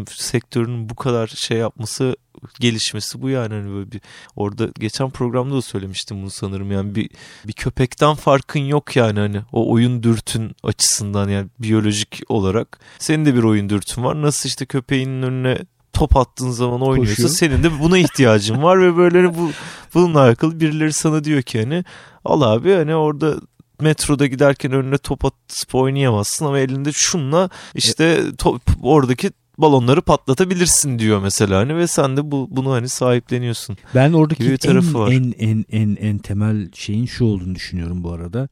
sektörünün 0.09 0.89
bu 0.89 0.95
kadar 0.95 1.27
şey 1.27 1.59
yapması 1.59 2.17
gelişmesi 2.61 3.23
bu 3.23 3.29
yani 3.29 3.55
hani 3.55 3.75
böyle 3.75 3.93
bir 3.93 4.01
orada 4.37 4.69
geçen 4.79 5.11
programda 5.11 5.55
da 5.55 5.63
söylemiştim 5.63 6.23
bunu 6.23 6.31
sanırım 6.31 6.73
yani 6.73 6.95
bir 6.95 7.11
bir 7.47 7.53
köpekten 7.53 8.15
farkın 8.15 8.61
yok 8.61 8.97
yani 8.97 9.19
hani 9.19 9.41
o 9.53 9.73
oyun 9.73 10.03
dürtün 10.03 10.57
açısından 10.63 11.29
yani 11.29 11.49
biyolojik 11.59 12.21
olarak 12.29 12.81
senin 12.99 13.25
de 13.25 13.35
bir 13.35 13.43
oyun 13.43 13.69
dürtün 13.69 14.05
var 14.05 14.23
nasıl 14.23 14.49
işte 14.49 14.67
köpeğinin 14.67 15.23
önüne 15.23 15.59
top 15.95 16.17
attığın 16.17 16.51
zaman 16.51 16.83
oynuyorsa 16.83 17.23
Koşuyor. 17.23 17.29
senin 17.29 17.63
de 17.63 17.81
buna 17.81 17.99
ihtiyacın 17.99 18.63
var 18.63 18.81
ve 18.83 18.97
böyle 18.97 19.23
hani 19.23 19.37
bu 19.39 19.51
bununla 19.95 20.21
alakalı 20.21 20.61
birileri 20.61 20.93
sana 20.93 21.25
diyor 21.25 21.43
ki 21.43 21.61
hani 21.61 21.85
al 22.25 22.41
abi 22.43 22.73
hani 22.73 22.95
orada 22.95 23.35
metroda 23.81 24.27
giderken 24.27 24.73
önüne 24.73 24.99
top 24.99 25.25
atıp 25.25 25.75
oynayamazsın 25.75 26.47
ama 26.47 26.59
elinde 26.59 26.93
şunla 26.93 27.51
işte 27.75 28.23
top, 28.39 28.63
oradaki 28.83 29.31
balonları 29.59 30.03
patlatabilirsin 30.03 30.99
diyor 30.99 31.23
mesela 31.23 31.59
hani 31.59 31.77
ve 31.77 31.87
sen 31.87 32.17
de 32.17 32.31
bu 32.31 32.49
bunu 32.51 32.73
hani 32.73 32.89
sahipleniyorsun. 32.89 33.77
Ben 33.95 34.13
oradaki 34.13 34.43
bir 34.43 34.51
en, 34.51 34.57
tarafı 34.57 34.99
var. 34.99 35.13
en 35.13 35.35
en 35.39 35.65
en 35.71 35.97
en 36.01 36.19
temel 36.19 36.73
şeyin 36.73 37.07
şu 37.07 37.25
olduğunu 37.25 37.55
düşünüyorum 37.55 38.05
bu 38.05 38.13
arada. 38.13 38.49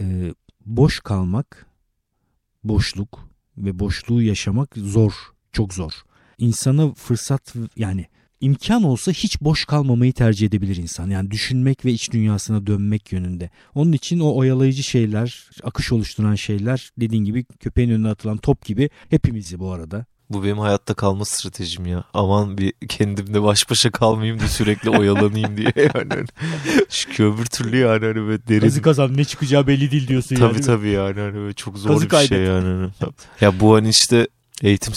Ee, 0.00 0.34
boş 0.66 1.00
kalmak, 1.00 1.66
boşluk 2.64 3.28
ve 3.56 3.78
boşluğu 3.78 4.22
yaşamak 4.22 4.70
zor, 4.76 5.12
çok 5.52 5.74
zor. 5.74 5.92
İnsana 6.38 6.94
fırsat 6.94 7.54
yani 7.76 8.06
imkan 8.40 8.82
olsa 8.82 9.12
hiç 9.12 9.40
boş 9.40 9.64
kalmamayı 9.64 10.12
tercih 10.12 10.46
edebilir 10.46 10.76
insan. 10.76 11.10
Yani 11.10 11.30
düşünmek 11.30 11.84
ve 11.84 11.92
iç 11.92 12.12
dünyasına 12.12 12.66
dönmek 12.66 13.12
yönünde. 13.12 13.50
Onun 13.74 13.92
için 13.92 14.20
o 14.20 14.36
oyalayıcı 14.36 14.82
şeyler, 14.82 15.50
akış 15.62 15.92
oluşturan 15.92 16.34
şeyler 16.34 16.90
dediğin 16.98 17.24
gibi 17.24 17.44
köpeğin 17.44 17.90
önüne 17.90 18.08
atılan 18.08 18.36
top 18.36 18.64
gibi 18.64 18.90
hepimizi 19.10 19.58
bu 19.58 19.72
arada 19.72 20.06
bu 20.30 20.44
benim 20.44 20.58
hayatta 20.58 20.94
kalma 20.94 21.24
stratejim 21.24 21.86
ya. 21.86 22.04
Aman 22.14 22.58
bir 22.58 22.72
kendimle 22.88 23.42
baş 23.42 23.70
başa 23.70 23.90
kalmayayım 23.90 24.40
da 24.40 24.48
sürekli 24.48 24.90
oyalanayım 24.90 25.56
diye 25.56 25.72
yani. 25.94 26.24
Çünkü 26.88 27.24
öbür 27.24 27.44
türlü 27.44 27.76
yani 27.76 28.04
hani 28.04 28.16
böyle 28.16 28.46
derin. 28.46 28.60
Kazı 28.60 28.82
kazan 28.82 29.16
ne 29.16 29.24
çıkacağı 29.24 29.66
belli 29.66 29.90
değil 29.90 30.08
diyorsun 30.08 30.36
tabii, 30.36 30.44
yani. 30.44 30.52
Tabii 30.52 30.66
tabii 30.66 30.88
yani 30.88 31.20
hani 31.20 31.34
böyle 31.34 31.54
çok 31.54 31.78
zor 31.78 31.90
Kazı 31.90 32.04
bir 32.04 32.08
kaydet. 32.08 32.28
şey 32.28 32.44
yani. 32.44 32.88
ya 33.40 33.60
bu 33.60 33.74
hani 33.74 33.88
işte 33.88 34.28
eğitim 34.62 34.94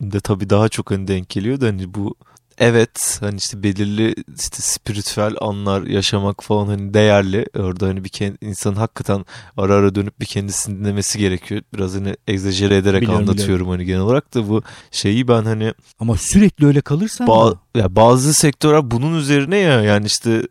sektöründe 0.00 0.20
tabii 0.20 0.50
daha 0.50 0.68
çok 0.68 0.90
hani 0.90 1.08
denk 1.08 1.28
geliyor 1.28 1.60
da 1.60 1.66
hani 1.66 1.94
bu 1.94 2.14
evet 2.58 3.18
hani 3.20 3.36
işte 3.36 3.62
belirli 3.62 4.14
işte 4.38 4.56
spiritüel 4.62 5.34
anlar 5.40 5.82
yaşamak 5.82 6.44
falan 6.44 6.66
hani 6.66 6.94
değerli. 6.94 7.46
Orada 7.56 7.86
hani 7.86 8.04
bir 8.04 8.08
kendi, 8.08 8.38
insanın 8.40 8.76
hakikaten 8.76 9.24
ara 9.56 9.74
ara 9.74 9.94
dönüp 9.94 10.20
bir 10.20 10.26
kendisini 10.26 10.78
dinlemesi 10.78 11.18
gerekiyor. 11.18 11.62
Biraz 11.74 11.94
hani 11.94 12.16
egzajere 12.28 12.76
ederek 12.76 13.02
biliyorum, 13.02 13.20
anlatıyorum 13.20 13.54
biliyorum. 13.54 13.70
hani 13.70 13.84
genel 13.84 14.00
olarak 14.00 14.34
da 14.34 14.48
bu 14.48 14.62
şeyi 14.90 15.28
ben 15.28 15.42
hani 15.44 15.74
ama 15.98 16.16
sürekli 16.16 16.66
öyle 16.66 16.80
kalırsan 16.80 17.26
ba- 17.26 17.56
ya 17.74 17.96
bazı 17.96 18.34
sektörler 18.34 18.90
bunun 18.90 19.18
üzerine 19.18 19.58
ya 19.58 19.82
yani 19.82 20.06
işte 20.06 20.42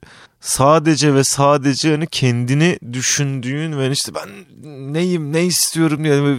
sadece 0.42 1.14
ve 1.14 1.24
sadece 1.24 1.92
hani 1.92 2.08
kendini 2.08 2.80
düşündüğün 2.94 3.78
ve 3.78 3.92
işte 3.92 4.12
ben 4.16 4.30
neyim 4.94 5.34
ne 5.34 5.46
istiyorum 5.46 6.06
yani 6.06 6.38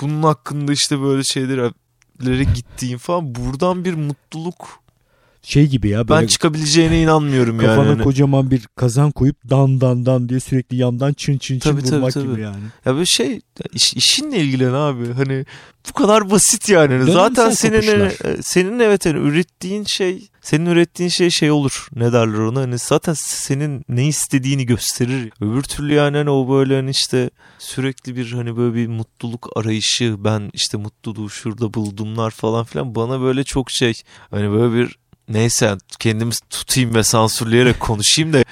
bunun 0.00 0.22
hakkında 0.22 0.72
işte 0.72 1.00
böyle 1.00 1.22
şeylere 2.24 2.44
gittiğin 2.44 2.98
falan 2.98 3.34
buradan 3.34 3.84
bir 3.84 3.94
mutluluk 3.94 4.80
şey 5.48 5.66
gibi 5.66 5.88
ya. 5.88 6.08
Böyle 6.08 6.20
ben 6.22 6.26
çıkabileceğine 6.26 7.02
inanmıyorum 7.02 7.58
kafana 7.58 7.76
yani. 7.76 7.86
Kafana 7.86 8.04
kocaman 8.04 8.50
bir 8.50 8.66
kazan 8.76 9.10
koyup 9.10 9.36
dan 9.50 9.80
dan 9.80 10.06
dan 10.06 10.28
diye 10.28 10.40
sürekli 10.40 10.76
yandan 10.76 11.12
çın 11.12 11.38
çın 11.38 11.58
çın 11.58 11.70
tabii, 11.76 11.82
vurmak 11.82 12.12
tabii, 12.12 12.24
tabii. 12.24 12.32
gibi 12.32 12.40
yani. 12.40 12.62
Ya 12.86 12.94
böyle 12.94 13.06
şey 13.06 13.40
iş, 13.72 13.94
işinle 13.94 14.38
ilgilen 14.38 14.72
abi. 14.72 15.12
Hani 15.12 15.44
bu 15.88 15.92
kadar 15.92 16.30
basit 16.30 16.68
yani. 16.68 16.90
Dönemsel 16.90 17.14
Zaten 17.14 17.50
senin 17.50 17.98
hani, 17.98 18.42
senin 18.42 18.78
evet 18.78 19.06
yani 19.06 19.18
ürettiğin 19.18 19.84
şey 19.84 20.28
senin 20.40 20.66
ürettiğin 20.66 21.10
şey 21.10 21.30
şey 21.30 21.50
olur. 21.50 21.88
Ne 21.96 22.12
derler 22.12 22.38
ona? 22.38 22.60
Hani 22.60 22.78
zaten 22.78 23.14
senin 23.18 23.84
ne 23.88 24.06
istediğini 24.06 24.66
gösterir. 24.66 25.32
Öbür 25.40 25.62
türlü 25.62 25.94
yani 25.94 26.16
hani 26.16 26.30
o 26.30 26.48
böyle 26.50 26.76
hani 26.76 26.90
işte 26.90 27.30
sürekli 27.58 28.16
bir 28.16 28.32
hani 28.32 28.56
böyle 28.56 28.74
bir 28.74 28.86
mutluluk 28.86 29.48
arayışı 29.56 30.24
ben 30.24 30.50
işte 30.52 30.78
mutluluğu 30.78 31.30
şurada 31.30 31.74
buldumlar 31.74 32.30
falan 32.30 32.64
filan 32.64 32.94
bana 32.94 33.20
böyle 33.20 33.44
çok 33.44 33.70
şey 33.70 33.92
hani 34.30 34.50
böyle 34.50 34.74
bir 34.74 34.98
neyse 35.28 35.76
kendimi 35.98 36.32
tutayım 36.50 36.94
ve 36.94 37.02
sansürleyerek 37.02 37.80
konuşayım 37.80 38.32
da 38.32 38.44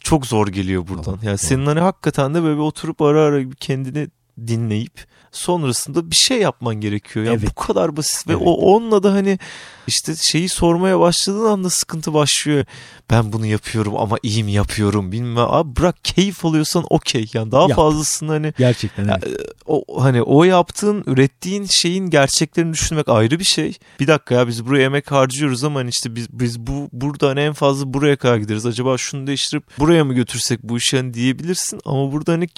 çok 0.00 0.26
zor 0.26 0.48
geliyor 0.48 0.88
buradan. 0.88 1.18
Yani 1.22 1.38
senin 1.38 1.66
hani 1.66 1.80
hakikaten 1.80 2.34
de 2.34 2.42
böyle 2.42 2.60
oturup 2.60 3.02
ara 3.02 3.22
ara 3.22 3.50
kendini 3.60 4.08
dinleyip 4.46 5.06
sonrasında 5.36 6.10
bir 6.10 6.16
şey 6.16 6.38
yapman 6.38 6.74
gerekiyor. 6.74 7.26
Yani 7.26 7.36
evet. 7.36 7.50
bu 7.50 7.54
kadar 7.54 7.96
basit 7.96 8.28
ve 8.28 8.32
evet. 8.32 8.42
o 8.46 8.54
onunla 8.54 9.02
da 9.02 9.12
hani 9.12 9.38
işte 9.86 10.14
şeyi 10.16 10.48
sormaya 10.48 11.00
başladığın 11.00 11.44
anda 11.44 11.70
sıkıntı 11.70 12.14
başlıyor. 12.14 12.64
Ben 13.10 13.32
bunu 13.32 13.46
yapıyorum 13.46 13.96
ama 13.96 14.16
iyi 14.22 14.44
mi 14.44 14.52
yapıyorum 14.52 15.12
bilmem. 15.12 15.46
Abi 15.48 15.76
bırak 15.76 16.04
keyif 16.04 16.44
alıyorsan 16.44 16.84
okey. 16.90 17.30
Yani 17.34 17.52
daha 17.52 17.68
Yap. 17.68 17.76
fazlasını 17.76 18.32
hani 18.32 18.54
gerçekten 18.58 19.08
evet. 19.08 19.24
o 19.66 20.04
hani 20.04 20.22
o 20.22 20.44
yaptığın, 20.44 21.04
ürettiğin 21.06 21.64
şeyin 21.64 22.10
gerçeklerini 22.10 22.72
düşünmek 22.72 23.08
ayrı 23.08 23.38
bir 23.38 23.44
şey. 23.44 23.78
Bir 24.00 24.06
dakika 24.06 24.34
ya 24.34 24.48
biz 24.48 24.66
buraya 24.66 24.84
emek 24.84 25.12
harcıyoruz 25.12 25.64
ama 25.64 25.80
hani 25.80 25.90
işte 25.90 26.14
biz 26.14 26.26
biz 26.32 26.60
bu 26.60 26.88
buradan 26.92 27.36
en 27.36 27.52
fazla 27.52 27.94
buraya 27.94 28.16
kadar 28.16 28.36
gideriz. 28.36 28.66
Acaba 28.66 28.98
şunu 28.98 29.26
değiştirip 29.26 29.78
buraya 29.78 30.04
mı 30.04 30.14
götürsek 30.14 30.62
bu 30.62 30.76
işi 30.76 30.96
hani 30.96 31.14
diyebilirsin 31.14 31.80
ama 31.84 32.12
burada 32.12 32.32
hani 32.32 32.48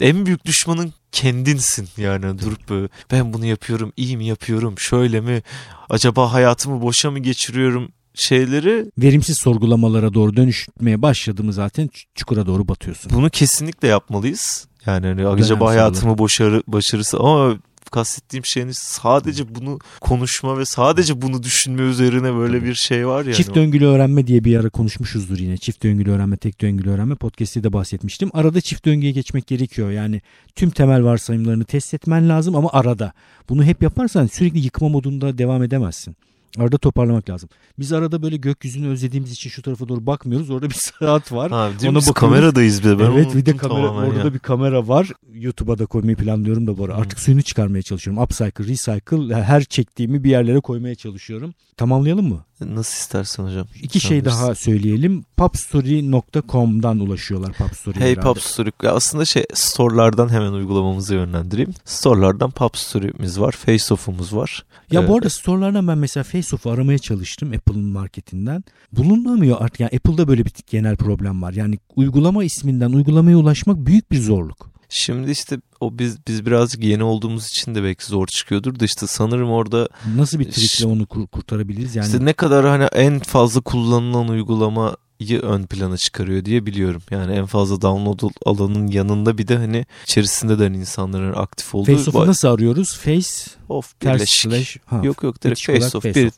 en 0.00 0.26
büyük 0.26 0.44
düşmanın 0.44 0.92
kendinsin 1.12 1.88
yani 1.96 2.38
durup 2.38 2.68
böyle 2.70 2.88
ben 3.10 3.32
bunu 3.32 3.46
yapıyorum 3.46 3.92
iyi 3.96 4.16
mi 4.16 4.24
yapıyorum 4.26 4.78
şöyle 4.78 5.20
mi 5.20 5.42
acaba 5.90 6.32
hayatımı 6.32 6.82
boşa 6.82 7.10
mı 7.10 7.18
geçiriyorum 7.18 7.88
şeyleri 8.14 8.90
verimsiz 8.98 9.38
sorgulamalara 9.38 10.14
doğru 10.14 10.36
dönüşmeye 10.36 11.02
başladığımı 11.02 11.52
zaten 11.52 11.90
çukura 12.14 12.46
doğru 12.46 12.68
batıyorsun. 12.68 13.12
Bunu 13.14 13.30
kesinlikle 13.30 13.88
yapmalıyız. 13.88 14.66
Yani 14.86 15.06
hani 15.06 15.26
acaba 15.26 15.70
hayatımı 15.70 16.18
başarı 16.18 16.62
başarısı 16.66 17.18
ama 17.18 17.56
kastettiğim 17.92 18.44
şeyin 18.44 18.70
sadece 18.72 19.54
bunu 19.54 19.78
konuşma 20.00 20.58
ve 20.58 20.64
sadece 20.66 21.22
bunu 21.22 21.42
düşünme 21.42 21.82
üzerine 21.82 22.34
böyle 22.34 22.64
bir 22.64 22.74
şey 22.74 23.06
var 23.06 23.24
ya. 23.24 23.34
Çift 23.34 23.54
döngülü 23.54 23.86
öğrenme 23.86 24.26
diye 24.26 24.44
bir 24.44 24.56
ara 24.56 24.70
konuşmuşuzdur 24.70 25.38
yine. 25.38 25.58
Çift 25.58 25.82
döngülü 25.82 26.10
öğrenme, 26.10 26.36
tek 26.36 26.60
döngülü 26.60 26.90
öğrenme 26.90 27.14
podcast'te 27.14 27.64
de 27.64 27.72
bahsetmiştim. 27.72 28.30
Arada 28.32 28.60
çift 28.60 28.84
döngüye 28.84 29.12
geçmek 29.12 29.46
gerekiyor. 29.46 29.90
Yani 29.90 30.20
tüm 30.56 30.70
temel 30.70 31.04
varsayımlarını 31.04 31.64
test 31.64 31.94
etmen 31.94 32.28
lazım 32.28 32.56
ama 32.56 32.70
arada. 32.72 33.12
Bunu 33.48 33.64
hep 33.64 33.82
yaparsan 33.82 34.26
sürekli 34.26 34.58
yıkma 34.58 34.88
modunda 34.88 35.38
devam 35.38 35.62
edemezsin. 35.62 36.16
Arada 36.58 36.78
toparlamak 36.78 37.30
lazım. 37.30 37.48
Biz 37.78 37.92
arada 37.92 38.22
böyle 38.22 38.36
gökyüzünü 38.36 38.88
özlediğimiz 38.88 39.32
için 39.32 39.50
şu 39.50 39.62
tarafa 39.62 39.88
doğru 39.88 40.06
bakmıyoruz. 40.06 40.50
Orada 40.50 40.70
bir 40.70 40.74
saat 40.98 41.32
var. 41.32 41.50
Ha, 41.50 41.70
Ona 41.88 41.98
biz 41.98 42.12
kameradayız 42.12 42.84
bir 42.84 42.88
de. 42.88 42.98
Ben 42.98 43.10
evet 43.10 43.34
bir 43.34 43.46
de 43.46 43.56
kamera, 43.56 43.90
orada 43.90 44.18
ya. 44.18 44.34
bir 44.34 44.38
kamera 44.38 44.88
var. 44.88 45.08
YouTube'a 45.32 45.78
da 45.78 45.86
koymayı 45.86 46.16
planlıyorum 46.16 46.66
da 46.66 46.78
bu 46.78 46.84
ara. 46.84 46.94
Hmm. 46.94 47.02
Artık 47.02 47.20
suyunu 47.20 47.42
çıkarmaya 47.42 47.82
çalışıyorum. 47.82 48.22
Upcycle, 48.22 48.64
recycle 48.64 49.34
her 49.42 49.64
çektiğimi 49.64 50.24
bir 50.24 50.30
yerlere 50.30 50.60
koymaya 50.60 50.94
çalışıyorum. 50.94 51.54
Tamamlayalım 51.76 52.28
mı? 52.28 52.44
Nasıl 52.66 52.96
istersen 52.96 53.44
hocam. 53.44 53.66
İki 53.82 54.00
Sen 54.00 54.08
şey 54.08 54.20
bilirsin. 54.20 54.38
daha 54.38 54.54
söyleyelim. 54.54 55.24
Popstory.com'dan 55.36 57.00
ulaşıyorlar 57.00 57.52
Popstory. 57.52 58.00
Hey 58.00 58.14
Popstory. 58.14 58.70
Aslında 58.86 59.24
şey 59.24 59.44
store'lardan 59.54 60.28
hemen 60.28 60.52
uygulamamızı 60.52 61.14
yönlendireyim. 61.14 61.74
Store'lardan 61.84 62.50
Popstory'miz 62.50 63.40
var. 63.40 63.52
Face-off'umuz 63.66 64.36
var. 64.36 64.64
Ya 64.90 65.02
ee, 65.02 65.08
bu 65.08 65.16
arada 65.16 65.30
store'lardan 65.30 65.88
ben 65.88 65.98
mesela 65.98 66.24
Face-off'u 66.24 66.70
aramaya 66.70 66.98
çalıştım 66.98 67.52
Apple'ın 67.52 67.84
marketinden. 67.84 68.64
Bulunamıyor 68.92 69.56
artık. 69.60 69.80
Yani 69.80 69.90
Apple'da 69.96 70.28
böyle 70.28 70.44
bir 70.44 70.52
genel 70.70 70.96
problem 70.96 71.42
var. 71.42 71.52
Yani 71.52 71.78
uygulama 71.96 72.44
isminden 72.44 72.92
uygulamaya 72.92 73.36
ulaşmak 73.36 73.76
büyük 73.76 74.12
bir 74.12 74.20
zorluk. 74.20 74.71
Şimdi 74.94 75.30
işte 75.30 75.58
o 75.80 75.98
biz 75.98 76.18
biz 76.28 76.46
birazcık 76.46 76.84
yeni 76.84 77.04
olduğumuz 77.04 77.48
için 77.48 77.74
de 77.74 77.82
belki 77.82 78.06
zor 78.06 78.26
çıkıyordur 78.26 78.80
da 78.80 78.84
işte 78.84 79.06
sanırım 79.06 79.50
orada 79.50 79.88
nasıl 80.16 80.38
bir 80.38 80.50
trikle 80.52 80.86
onu 80.86 81.06
kur- 81.06 81.26
kurtarabiliriz 81.26 81.96
yani? 81.96 82.06
İşte 82.06 82.24
ne 82.24 82.32
kadar 82.32 82.66
hani 82.66 82.84
en 82.84 83.18
fazla 83.18 83.60
kullanılan 83.60 84.28
uygulama 84.28 84.96
ön 85.30 85.62
plana 85.62 85.96
çıkarıyor 85.96 86.44
diye 86.44 86.66
biliyorum. 86.66 87.02
Yani 87.10 87.32
en 87.32 87.46
fazla 87.46 87.82
download 87.82 88.30
alanın 88.46 88.86
yanında 88.86 89.38
bir 89.38 89.48
de 89.48 89.56
hani 89.56 89.86
içerisinde 90.04 90.58
de 90.58 90.62
hani 90.62 90.76
insanların 90.76 91.32
aktif 91.32 91.74
olduğu. 91.74 91.96
Face 91.96 92.26
nasıl 92.26 92.48
arıyoruz? 92.48 92.96
Face 92.98 93.50
of 93.68 93.94
birleşik. 94.02 94.52
Slash, 94.52 94.76
ha, 94.86 95.00
yok 95.02 95.22
yok 95.22 95.42
direkt 95.42 95.66
face 95.66 95.96
of, 95.96 96.02
face 96.02 96.14
bir, 96.14 96.32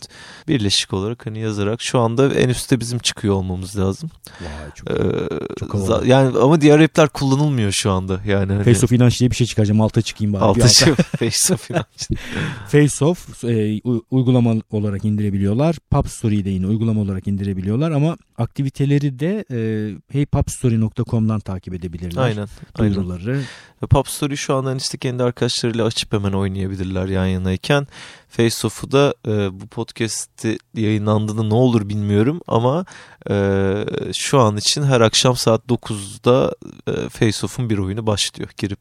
birleşik 0.49 0.93
olarak 0.93 1.27
hani 1.27 1.39
yazarak 1.39 1.83
şu 1.83 1.99
anda 1.99 2.35
en 2.35 2.49
üstte 2.49 2.81
bizim 2.81 2.99
çıkıyor 2.99 3.35
olmamız 3.35 3.79
lazım. 3.79 4.11
Vay 4.41 4.71
çok, 4.75 4.91
ee, 4.91 5.29
çok 5.59 6.07
Yani 6.07 6.39
ama 6.39 6.61
diğer 6.61 6.81
app'ler 6.81 7.09
kullanılmıyor 7.09 7.73
şu 7.73 7.91
anda. 7.91 8.21
Yani 8.27 8.53
hani... 8.53 8.65
Face 8.65 8.85
of 8.85 8.93
inanç 8.93 9.21
diye 9.21 9.31
bir 9.31 9.37
şey 9.37 9.47
çıkaracağım. 9.47 9.81
Alta 9.81 10.03
çıkayım 10.03 10.33
bari. 10.33 10.43
Alta 10.43 10.69
çık. 10.69 10.97
face 10.97 11.55
of 11.55 11.71
inanç. 11.71 12.09
face 12.69 13.05
of 13.05 13.45
e, 13.45 13.81
uygulama 14.11 14.55
olarak 14.71 15.05
indirebiliyorlar. 15.05 15.77
Pub 15.91 16.07
Story'yi 16.07 16.45
de 16.45 16.51
yine 16.51 16.67
uygulama 16.67 17.01
olarak 17.01 17.29
indirebiliyorlar 17.29 17.91
ama 17.91 18.17
aktiviteleri 18.39 19.19
de 19.19 19.45
e, 19.51 19.59
heypubstory.com'dan 20.13 21.41
takip 21.41 21.75
edebilirler. 21.75 22.23
Aynen. 22.23 22.49
Duyuruları. 22.79 23.31
Aynen. 23.31 23.45
Pub 23.91 24.07
Story 24.07 24.37
şu 24.37 24.55
anda 24.55 24.75
işte 24.75 24.99
kendi 24.99 25.23
arkadaşlarıyla 25.23 25.85
açıp 25.85 26.13
hemen 26.13 26.33
oynayabilirler 26.33 27.09
yan 27.09 27.27
yanayken. 27.27 27.87
Face 28.29 28.67
Off'u 28.67 28.91
da 28.93 29.15
e, 29.27 29.61
bu 29.61 29.67
podcast 29.67 30.47
yayınlandığında 30.75 31.43
ne 31.43 31.55
olur 31.55 31.89
bilmiyorum 31.89 32.41
ama 32.47 32.85
e, 33.31 33.85
şu 34.15 34.41
an 34.41 34.57
için 34.57 34.83
her 34.83 35.01
akşam 35.01 35.37
saat 35.37 35.65
9'da 35.69 36.55
e, 36.87 37.09
Face 37.09 37.47
Off'un 37.47 37.71
bir 37.71 37.79
oyunu 37.79 38.07
başlıyor. 38.07 38.51
Girip 38.57 38.81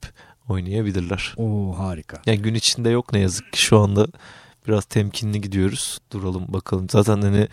oynayabilirler. 0.50 1.34
Oo 1.38 1.78
harika. 1.78 2.22
Yani 2.26 2.42
gün 2.42 2.54
içinde 2.54 2.90
yok 2.90 3.14
ne 3.14 3.20
yazık 3.20 3.54
ki 3.54 3.62
şu 3.62 3.80
anda 3.80 4.08
biraz 4.68 4.86
temkinli 4.86 5.42
gidiyoruz. 5.42 6.00
Duralım 6.12 6.46
bakalım. 6.48 6.90
Zaten 6.90 7.22
hani 7.22 7.48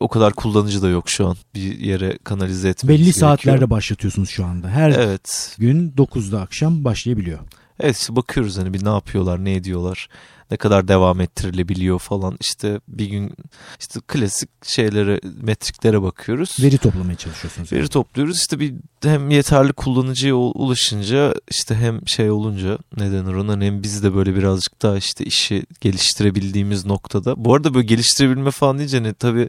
o 0.00 0.08
kadar 0.08 0.32
kullanıcı 0.32 0.82
da 0.82 0.88
yok 0.88 1.10
şu 1.10 1.26
an. 1.26 1.36
Bir 1.54 1.78
yere 1.78 2.18
kanalize 2.24 2.68
etmemiz 2.68 2.98
Belli 2.98 3.04
gerekiyor. 3.04 3.28
saatlerde 3.28 3.70
başlatıyorsunuz 3.70 4.30
şu 4.30 4.44
anda. 4.44 4.68
Her 4.68 4.90
evet. 4.90 5.54
gün 5.58 5.90
9'da 5.90 6.40
akşam 6.40 6.84
başlayabiliyor. 6.84 7.38
Evet 7.80 7.96
işte 7.96 8.16
bakıyoruz 8.16 8.58
hani 8.58 8.74
bir 8.74 8.84
ne 8.84 8.88
yapıyorlar, 8.88 9.44
ne 9.44 9.54
ediyorlar, 9.54 10.08
ne 10.50 10.56
kadar 10.56 10.88
devam 10.88 11.20
ettirilebiliyor 11.20 11.98
falan 11.98 12.36
işte 12.40 12.80
bir 12.88 13.06
gün 13.06 13.34
işte 13.80 14.00
klasik 14.06 14.48
şeylere 14.62 15.20
metriklere 15.42 16.02
bakıyoruz. 16.02 16.56
Veri 16.62 16.78
toplamaya 16.78 17.16
çalışıyorsunuz. 17.16 17.72
Veri 17.72 17.88
topluyoruz 17.88 18.36
işte 18.36 18.60
bir 18.60 18.74
hem 19.02 19.30
yeterli 19.30 19.72
kullanıcıya 19.72 20.34
ulaşınca 20.34 21.34
işte 21.50 21.74
hem 21.74 22.08
şey 22.08 22.30
olunca 22.30 22.78
ne 22.96 23.12
denir 23.12 23.34
ona 23.34 23.64
hem 23.64 23.82
biz 23.82 24.02
de 24.02 24.14
böyle 24.14 24.36
birazcık 24.36 24.82
daha 24.82 24.96
işte 24.96 25.24
işi 25.24 25.66
geliştirebildiğimiz 25.80 26.86
noktada. 26.86 27.44
Bu 27.44 27.54
arada 27.54 27.74
böyle 27.74 27.86
geliştirebilme 27.86 28.50
falan 28.50 28.78
deyince 28.78 29.02
ne 29.02 29.14
tabii 29.14 29.48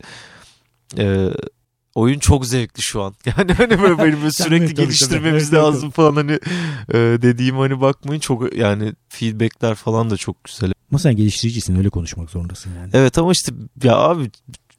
e, 0.98 1.30
oyun 1.96 2.20
çok 2.20 2.46
zevkli 2.46 2.82
şu 2.82 3.02
an. 3.02 3.16
Yani 3.38 3.54
hani 3.54 3.82
böyle 3.82 3.98
benim 3.98 4.32
sürekli 4.32 4.74
geliştirmemiz 4.74 5.54
lazım 5.54 5.92
falan 5.92 6.16
hani 6.16 6.32
e, 6.90 6.98
dediğim 7.22 7.58
hani 7.58 7.82
bakmayın 7.82 8.20
çok 8.20 8.56
yani 8.56 8.94
feedbackler 9.10 9.76
falan 9.76 10.10
da 10.10 10.18
çok 10.18 10.44
güzel. 10.44 10.72
Ama 10.92 11.00
sen 11.00 11.16
geliştiricisin 11.16 11.78
öyle 11.78 11.90
konuşmak 11.90 12.30
zorundasın 12.30 12.72
yani. 12.76 12.90
Evet 12.94 13.18
ama 13.18 13.32
işte 13.32 13.52
ya 13.84 13.96
abi 13.96 14.32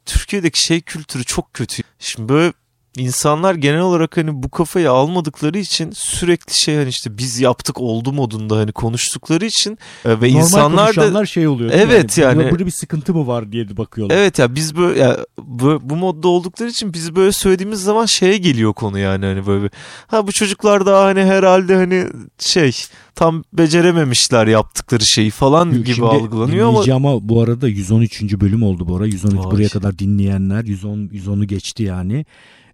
Türkiye'deki 0.05 0.63
şey 0.63 0.81
kültürü 0.81 1.23
çok 1.23 1.53
kötü. 1.53 1.83
Şimdi 1.99 2.29
böyle 2.29 2.53
insanlar 2.97 3.55
genel 3.55 3.79
olarak 3.79 4.17
hani 4.17 4.43
bu 4.43 4.49
kafayı 4.49 4.91
almadıkları 4.91 5.57
için 5.57 5.91
sürekli 5.91 6.53
şey 6.53 6.75
hani 6.75 6.89
işte 6.89 7.17
biz 7.17 7.39
yaptık 7.39 7.81
oldu 7.81 8.13
modunda 8.13 8.57
hani 8.57 8.71
konuştukları 8.71 9.45
için 9.45 9.77
e, 10.05 10.09
ve 10.09 10.13
Normal 10.13 10.29
insanlar 10.29 10.95
da 10.95 11.25
şey 11.25 11.47
oluyor. 11.47 11.71
Evet 11.73 12.17
yani, 12.17 12.41
yani 12.41 12.51
burada 12.51 12.65
bir 12.65 12.71
sıkıntı 12.71 13.13
mı 13.13 13.27
var 13.27 13.51
diye 13.51 13.77
bakıyorlar. 13.77 14.15
Evet 14.17 14.39
ya 14.39 14.55
biz 14.55 14.77
böyle 14.77 14.99
ya, 14.99 15.17
bu, 15.37 15.79
bu 15.83 15.95
modda 15.95 16.27
oldukları 16.27 16.69
için 16.69 16.93
biz 16.93 17.15
böyle 17.15 17.31
söylediğimiz 17.31 17.83
zaman 17.83 18.05
şeye 18.05 18.37
geliyor 18.37 18.73
konu 18.73 18.99
yani 18.99 19.25
hani 19.25 19.47
böyle 19.47 19.69
ha 20.07 20.27
bu 20.27 20.31
çocuklar 20.31 20.85
daha 20.85 21.05
hani 21.05 21.23
herhalde 21.23 21.75
hani 21.75 22.07
şey 22.39 22.71
tam 23.15 23.43
becerememişler 23.53 24.47
yaptıkları 24.47 25.05
şeyi 25.05 25.29
falan 25.29 25.71
Yok, 25.71 25.85
gibi 25.85 26.05
algılanıyor 26.05 26.67
ama. 26.67 26.95
ama 26.95 27.29
bu 27.29 27.41
arada 27.41 27.67
113. 27.67 28.23
bölüm 28.23 28.63
oldu 28.63 28.87
bu 28.87 28.95
ara. 28.95 29.05
113 29.05 29.37
Vay. 29.37 29.51
buraya 29.51 29.69
kadar 29.69 29.99
dinleyenler 29.99 30.63
110 30.63 30.97
110'u 30.97 31.45
geçti 31.45 31.83
yani. 31.83 32.25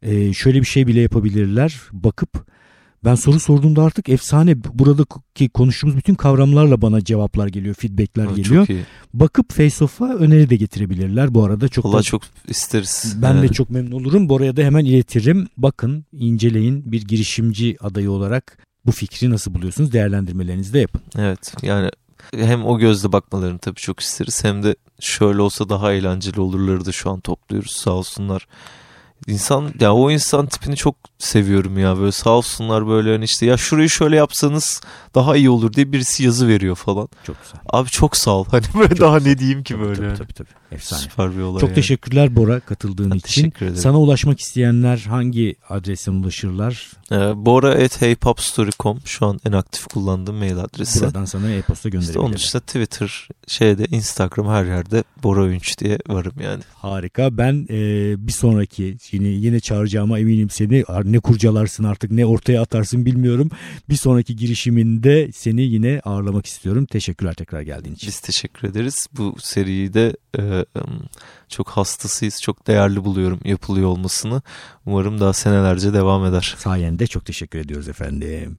Ee, 0.01 0.33
şöyle 0.33 0.59
bir 0.59 0.65
şey 0.65 0.87
bile 0.87 1.01
yapabilirler. 1.01 1.81
Bakıp 1.91 2.45
ben 3.05 3.15
soru 3.15 3.39
sorduğumda 3.39 3.83
artık 3.83 4.09
efsane 4.09 4.63
buradaki 4.63 5.49
konuştuğumuz 5.49 5.97
bütün 5.97 6.15
kavramlarla 6.15 6.81
bana 6.81 7.03
cevaplar 7.03 7.47
geliyor, 7.47 7.75
feedbackler 7.75 8.25
ha, 8.25 8.33
geliyor. 8.35 8.67
Bakıp 9.13 9.53
Face 9.53 9.83
Off'a 9.83 10.13
öneri 10.13 10.49
de 10.49 10.55
getirebilirler. 10.55 11.33
Bu 11.33 11.43
arada 11.43 11.67
çok 11.67 11.85
Allah 11.85 12.03
çok 12.03 12.21
isteriz. 12.47 13.17
Ben 13.21 13.35
evet. 13.35 13.49
de 13.49 13.53
çok 13.53 13.69
memnun 13.69 13.91
olurum. 13.91 14.29
Buraya 14.29 14.57
da 14.57 14.61
hemen 14.61 14.85
iletirim. 14.85 15.47
Bakın, 15.57 16.05
inceleyin 16.13 16.91
bir 16.91 17.01
girişimci 17.01 17.77
adayı 17.79 18.11
olarak 18.11 18.57
bu 18.85 18.91
fikri 18.91 19.29
nasıl 19.29 19.53
buluyorsunuz? 19.53 19.91
Değerlendirmelerinizi 19.91 20.73
de 20.73 20.79
yapın. 20.79 21.01
Evet. 21.17 21.53
Yani 21.61 21.89
hem 22.35 22.65
o 22.65 22.79
gözle 22.79 23.11
bakmalarını 23.11 23.59
tabii 23.59 23.79
çok 23.79 23.99
isteriz 23.99 24.43
hem 24.43 24.63
de 24.63 24.75
şöyle 24.99 25.41
olsa 25.41 25.69
daha 25.69 25.93
eğlenceli 25.93 26.41
olurları 26.41 26.85
da 26.85 26.91
şu 26.91 27.09
an 27.09 27.19
topluyoruz 27.19 27.71
sağ 27.71 27.91
olsunlar. 27.91 28.47
İnsan 29.27 29.73
ya 29.79 29.93
o 29.93 30.11
insan 30.11 30.45
tipini 30.45 30.75
çok 30.75 30.95
seviyorum 31.17 31.77
ya 31.77 31.97
böyle 31.97 32.11
sağ 32.11 32.29
olsunlar 32.29 32.87
böyle 32.87 33.11
hani 33.11 33.25
işte 33.25 33.45
ya 33.45 33.57
şurayı 33.57 33.89
şöyle 33.89 34.15
yapsanız 34.15 34.81
daha 35.15 35.35
iyi 35.35 35.49
olur 35.49 35.73
diye 35.73 35.91
birisi 35.91 36.23
yazı 36.23 36.47
veriyor 36.47 36.75
falan. 36.75 37.09
Çok 37.23 37.43
güzel. 37.43 37.59
Abi 37.69 37.89
çok 37.89 38.17
sağ 38.17 38.31
ol. 38.31 38.45
Hani 38.51 38.63
böyle 38.75 38.89
çok 38.89 38.99
daha 38.99 39.17
güzel. 39.17 39.31
ne 39.31 39.37
diyeyim 39.37 39.63
ki 39.63 39.73
tabii, 39.73 39.83
böyle. 39.83 39.95
Tabii 39.95 40.17
tabii 40.17 40.33
tabii. 40.33 40.49
Efsane. 40.71 41.01
Süper 41.01 41.37
bir 41.37 41.41
olay. 41.41 41.61
Çok 41.61 41.69
yani. 41.69 41.75
teşekkürler 41.75 42.35
Bora 42.35 42.59
katıldığın 42.59 43.11
ben 43.11 43.15
için. 43.15 43.41
Teşekkür 43.41 43.65
ederim. 43.65 43.81
Sana 43.81 43.99
ulaşmak 43.99 44.39
isteyenler 44.39 44.97
hangi 44.97 45.55
adresten 45.69 46.11
ulaşırlar? 46.13 46.91
Ee, 47.11 47.15
Bora@heypopstory.com 47.45 48.99
şu 49.05 49.25
an 49.25 49.39
en 49.45 49.51
aktif 49.51 49.85
kullandığım 49.85 50.35
mail 50.35 50.57
adresi. 50.57 51.01
Buradan 51.01 51.25
sana 51.25 51.51
e-posta 51.51 51.89
gönderebilirim. 51.89 52.09
İşte 52.09 52.19
onun 52.19 52.33
dışında 52.33 52.61
Twitter, 52.61 53.27
şeyde 53.47 53.85
Instagram 53.85 54.47
her 54.47 54.65
yerde 54.65 55.03
Bora 55.23 55.47
Ünç 55.47 55.79
diye 55.79 55.97
varım 56.07 56.33
yani. 56.43 56.63
Harika. 56.73 57.37
Ben 57.37 57.67
e, 57.69 57.77
bir 58.27 58.33
sonraki 58.33 58.97
yine 59.11 59.27
yine 59.27 59.59
çağıracağıma 59.59 60.19
eminim 60.19 60.49
seni. 60.49 60.83
Ne 61.03 61.19
kurcalarsın 61.19 61.83
artık 61.83 62.11
ne 62.11 62.25
ortaya 62.25 62.61
atarsın 62.61 63.05
bilmiyorum. 63.05 63.49
Bir 63.89 63.95
sonraki 63.95 64.35
girişiminde 64.35 65.31
seni 65.31 65.61
yine 65.61 66.01
ağırlamak 66.05 66.45
istiyorum. 66.45 66.85
Teşekkürler 66.85 67.33
tekrar 67.33 67.61
geldiğin 67.61 67.95
için. 67.95 68.07
Biz 68.07 68.19
teşekkür 68.19 68.67
ederiz. 68.67 69.07
Bu 69.17 69.35
seriyi 69.39 69.93
de 69.93 70.15
e, 70.61 70.79
çok 71.49 71.69
hastasıyız. 71.69 72.41
Çok 72.41 72.67
değerli 72.67 73.05
buluyorum 73.05 73.39
yapılıyor 73.45 73.89
olmasını. 73.89 74.41
Umarım 74.85 75.19
daha 75.19 75.33
senelerce 75.33 75.93
devam 75.93 76.25
eder. 76.25 76.55
Sayende 76.57 77.07
çok 77.07 77.25
teşekkür 77.25 77.59
ediyoruz 77.59 77.89
efendim. 77.89 78.57